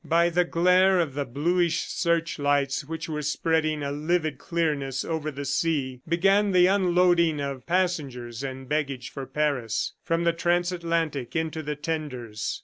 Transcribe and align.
By 0.03 0.31
the 0.31 0.45
glare 0.45 0.99
of 0.99 1.13
the 1.13 1.25
bluish 1.25 1.81
searchlights 1.81 2.85
which 2.85 3.07
were 3.07 3.21
spreading 3.21 3.83
a 3.83 3.91
livid 3.91 4.39
clearness 4.39 5.05
over 5.05 5.29
the 5.29 5.45
sea, 5.45 6.01
began 6.09 6.53
the 6.53 6.65
unloading 6.65 7.39
of 7.39 7.67
passengers 7.67 8.41
and 8.41 8.67
baggage 8.67 9.11
for 9.11 9.27
Paris, 9.27 9.93
from 10.03 10.23
the 10.23 10.33
transatlantic 10.33 11.35
into 11.35 11.61
the 11.61 11.75
tenders. 11.75 12.59